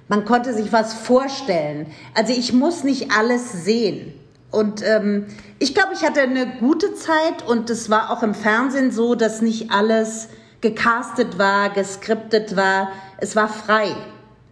[0.09, 1.87] man konnte sich was vorstellen.
[2.15, 4.13] Also ich muss nicht alles sehen.
[4.51, 5.27] Und ähm,
[5.61, 9.41] ich glaube, ich hatte eine gute Zeit und es war auch im Fernsehen so, dass
[9.41, 10.29] nicht alles
[10.61, 12.89] gecastet war, geskriptet war.
[13.19, 13.95] Es war frei.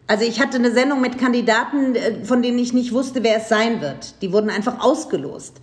[0.06, 3.48] Also ich hatte eine Sendung mit Kandidaten, äh, von denen ich nicht wusste, wer es
[3.48, 4.20] sein wird.
[4.22, 5.60] Die wurden einfach ausgelost.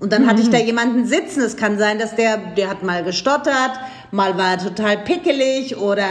[0.00, 0.26] Und dann mhm.
[0.28, 0.66] hatte ich da mhm.
[0.66, 1.42] jemanden sitzen.
[1.42, 3.72] Es kann sein, dass der, der hat mal gestottert,
[4.10, 6.06] mal war er total pickelig oder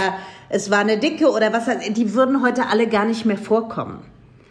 [0.49, 1.65] es war eine Dicke oder was.
[1.89, 4.03] Die würden heute alle gar nicht mehr vorkommen.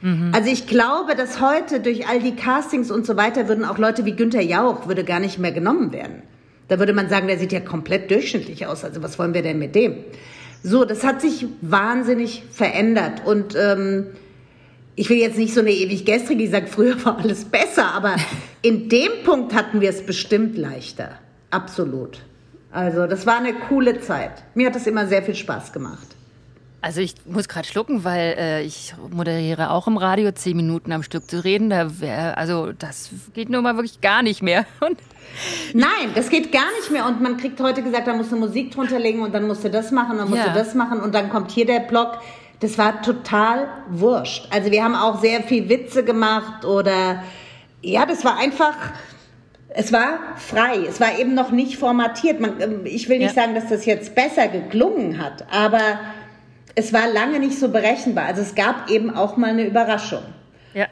[0.03, 0.33] Mhm.
[0.35, 4.05] Also ich glaube, dass heute durch all die Castings und so weiter würden auch Leute
[4.05, 6.23] wie Günther Jauch würde gar nicht mehr genommen werden.
[6.71, 8.85] Da würde man sagen, der sieht ja komplett durchschnittlich aus.
[8.85, 10.05] Also was wollen wir denn mit dem?
[10.63, 13.27] So, das hat sich wahnsinnig verändert.
[13.27, 14.07] Und ähm,
[14.95, 18.15] ich will jetzt nicht so eine ewig gestrige, die sagt, früher war alles besser, aber
[18.63, 21.19] in dem Punkt hatten wir es bestimmt leichter.
[21.51, 22.21] Absolut.
[22.71, 24.45] Also das war eine coole Zeit.
[24.55, 26.07] Mir hat das immer sehr viel Spaß gemacht.
[26.83, 31.03] Also ich muss gerade schlucken, weil äh, ich moderiere auch im Radio, zehn Minuten am
[31.03, 31.69] Stück zu reden.
[31.69, 34.65] Da wär, also das geht nur mal wirklich gar nicht mehr.
[34.81, 34.99] Und
[35.75, 37.07] Nein, das geht gar nicht mehr.
[37.07, 39.71] Und man kriegt heute gesagt, da musst du Musik drunter legen und dann musst du
[39.71, 40.53] das machen und dann musst ja.
[40.53, 42.19] du das machen und dann kommt hier der Block.
[42.61, 44.49] Das war total wurscht.
[44.51, 47.23] Also wir haben auch sehr viel Witze gemacht oder
[47.83, 48.75] ja, das war einfach.
[49.73, 52.41] Es war frei, es war eben noch nicht formatiert.
[52.41, 53.43] Man, ähm, ich will nicht ja.
[53.43, 56.01] sagen, dass das jetzt besser geklungen hat, aber
[56.75, 58.27] es war lange nicht so berechenbar.
[58.27, 60.23] Also es gab eben auch mal eine Überraschung.
[60.75, 60.87] Ja.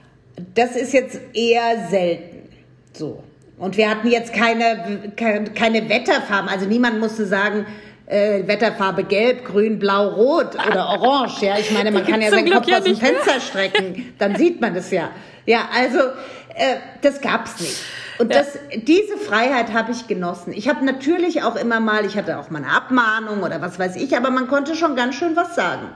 [0.54, 2.48] Das ist jetzt eher selten.
[2.92, 3.22] So.
[3.58, 6.48] Und wir hatten jetzt keine, keine Wetterfarben.
[6.48, 7.66] Also niemand musste sagen,
[8.06, 11.42] äh, Wetterfarbe gelb, grün, blau, rot oder orange.
[11.42, 14.14] Ja, ich meine, man kann ja seinen Kopf ja aus dem Fenster strecken.
[14.18, 15.10] Dann sieht man das ja.
[15.46, 17.78] Ja, also äh, das gab's nicht.
[18.18, 18.38] Und ja.
[18.38, 20.52] das, diese Freiheit habe ich genossen.
[20.52, 23.96] Ich habe natürlich auch immer mal, ich hatte auch mal eine Abmahnung oder was weiß
[23.96, 25.88] ich, aber man konnte schon ganz schön was sagen.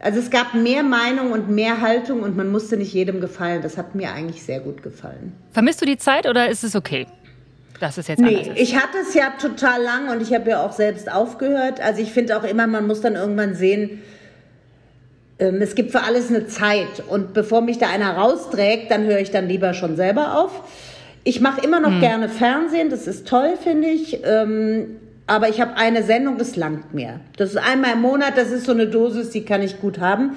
[0.00, 3.62] Also es gab mehr Meinung und mehr Haltung und man musste nicht jedem gefallen.
[3.62, 5.32] Das hat mir eigentlich sehr gut gefallen.
[5.52, 7.06] Vermisst du die Zeit oder ist es okay?
[7.78, 10.72] Das ist jetzt nee, ich hatte es ja total lang und ich habe ja auch
[10.72, 11.80] selbst aufgehört.
[11.80, 14.02] Also ich finde auch immer, man muss dann irgendwann sehen,
[15.40, 17.02] ähm, es gibt für alles eine Zeit.
[17.08, 20.62] Und bevor mich da einer rausträgt, dann höre ich dann lieber schon selber auf.
[21.24, 22.00] Ich mache immer noch hm.
[22.00, 24.20] gerne Fernsehen, das ist toll, finde ich.
[24.24, 27.20] Ähm, aber ich habe eine Sendung, das langt mir.
[27.36, 30.36] Das ist einmal im Monat, das ist so eine Dosis, die kann ich gut haben.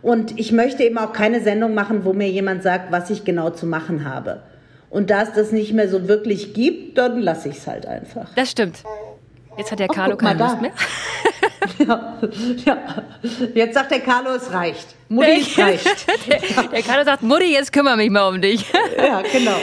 [0.00, 3.50] Und ich möchte eben auch keine Sendung machen, wo mir jemand sagt, was ich genau
[3.50, 4.42] zu machen habe.
[4.90, 8.28] Und da es das nicht mehr so wirklich gibt, dann lasse ich es halt einfach.
[8.34, 8.82] Das stimmt.
[9.56, 10.72] Jetzt hat der oh, Carlo keine Lust mehr.
[11.86, 12.18] ja,
[12.64, 12.78] ja.
[13.54, 14.86] Jetzt sagt der Carlo, es reicht.
[15.08, 16.06] Mutti, es reicht.
[16.28, 18.64] der, der Carlo sagt, Mutti, jetzt kümmere mich mal um dich.
[18.96, 19.56] ja, genau.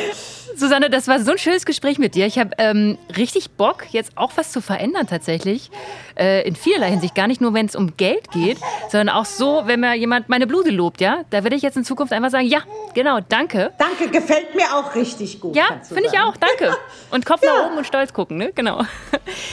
[0.55, 2.25] Susanne, das war so ein schönes Gespräch mit dir.
[2.25, 5.71] Ich habe ähm, richtig Bock, jetzt auch was zu verändern tatsächlich.
[6.17, 7.15] Äh, in vielerlei Hinsicht.
[7.15, 8.57] Gar nicht nur, wenn es um Geld geht,
[8.89, 11.23] sondern auch so, wenn mir jemand meine Bluse lobt, ja.
[11.29, 12.59] Da werde ich jetzt in Zukunft einfach sagen, ja,
[12.93, 13.71] genau, danke.
[13.77, 15.55] Danke, gefällt mir auch richtig gut.
[15.55, 16.75] Ja, finde ich auch, danke.
[17.12, 17.53] Und Kopf ja.
[17.53, 18.51] nach oben und stolz gucken, ne?
[18.53, 18.83] Genau.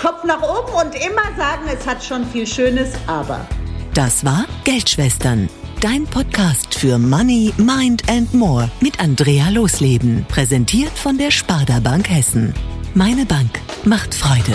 [0.03, 3.47] Kopf nach oben und immer sagen, es hat schon viel Schönes, aber.
[3.95, 5.49] Das war Geldschwestern
[5.81, 10.25] Dein Podcast für Money, Mind and More mit Andrea Losleben.
[10.27, 12.55] Präsentiert von der Sparda Bank Hessen.
[12.95, 14.55] Meine Bank macht Freude.